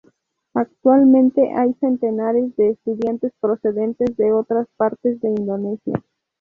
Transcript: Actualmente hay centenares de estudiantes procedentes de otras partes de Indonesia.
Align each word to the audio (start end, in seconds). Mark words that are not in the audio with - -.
Actualmente 0.55 1.53
hay 1.53 1.75
centenares 1.75 2.55
de 2.55 2.71
estudiantes 2.71 3.33
procedentes 3.39 4.17
de 4.17 4.33
otras 4.33 4.65
partes 4.75 5.19
de 5.21 5.29
Indonesia. 5.29 6.03